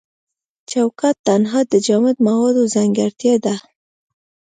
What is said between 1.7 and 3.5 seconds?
د جامد موادو ځانګړتیا